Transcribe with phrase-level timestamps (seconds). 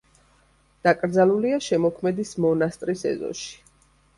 [0.87, 3.57] დაკრძალულია შემოქმედის მონასტრის ეზოში.